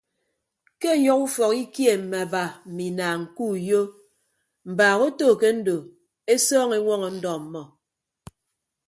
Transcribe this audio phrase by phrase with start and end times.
[0.79, 3.81] Ke ọyọhọ ufọk ikie mme aba mme inaañ ke uyo
[4.71, 5.75] mbaak oto ke ndo
[6.33, 7.61] esọọñọ eñwọñọ ndọ ọmmọ.